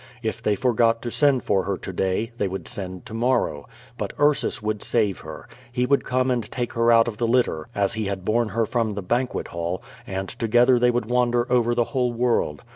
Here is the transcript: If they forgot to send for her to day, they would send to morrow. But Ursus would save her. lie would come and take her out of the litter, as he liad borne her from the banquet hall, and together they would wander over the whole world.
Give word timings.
If 0.23 0.41
they 0.41 0.55
forgot 0.55 1.03
to 1.03 1.11
send 1.11 1.43
for 1.43 1.61
her 1.65 1.77
to 1.77 1.93
day, 1.93 2.31
they 2.39 2.47
would 2.47 2.67
send 2.67 3.05
to 3.05 3.13
morrow. 3.13 3.67
But 3.99 4.13
Ursus 4.19 4.59
would 4.59 4.81
save 4.81 5.19
her. 5.19 5.47
lie 5.77 5.85
would 5.85 6.03
come 6.03 6.31
and 6.31 6.51
take 6.51 6.73
her 6.73 6.91
out 6.91 7.07
of 7.07 7.17
the 7.19 7.27
litter, 7.27 7.67
as 7.75 7.93
he 7.93 8.07
liad 8.07 8.25
borne 8.25 8.49
her 8.49 8.65
from 8.65 8.95
the 8.95 9.03
banquet 9.03 9.49
hall, 9.49 9.83
and 10.07 10.27
together 10.27 10.79
they 10.79 10.89
would 10.89 11.05
wander 11.05 11.45
over 11.51 11.75
the 11.75 11.83
whole 11.93 12.13
world. 12.13 12.63